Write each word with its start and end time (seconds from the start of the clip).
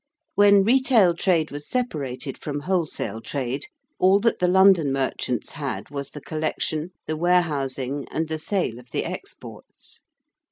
When 0.33 0.63
retail 0.63 1.13
trade 1.13 1.51
was 1.51 1.69
separated 1.69 2.35
from 2.35 2.61
wholesale 2.61 3.21
trade 3.21 3.65
all 3.99 4.19
that 4.21 4.39
the 4.39 4.47
London 4.47 4.91
merchants 4.91 5.51
had 5.51 5.91
was 5.91 6.09
the 6.09 6.21
collection, 6.21 6.89
the 7.05 7.15
warehousing, 7.15 8.07
and 8.09 8.27
the 8.27 8.39
sale 8.39 8.79
of 8.79 8.89
the 8.89 9.05
exports. 9.05 10.01